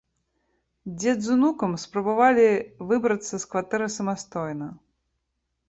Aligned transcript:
Дзед 1.03 1.19
з 1.25 1.31
унукам 1.35 1.75
спрабавалі 1.83 2.47
выбрацца 2.93 3.35
з 3.43 3.43
кватэры 3.55 3.87
самастойна. 3.99 4.67